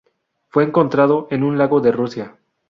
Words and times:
Fue 0.49 0.63
encontrado 0.63 1.27
en 1.29 1.43
un 1.43 1.59
lago 1.59 1.79
de 1.79 1.91
Rusia. 1.91 2.35